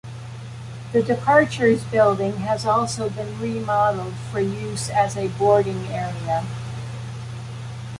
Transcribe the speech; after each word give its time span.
The 0.93 1.03
departures 1.03 1.83
building 1.83 2.37
has 2.37 2.65
also 2.65 3.07
been 3.07 3.39
remodelled 3.39 4.15
for 4.31 4.39
use 4.39 4.89
as 4.89 5.15
a 5.15 5.27
boarding 5.27 5.85
area. 5.89 6.43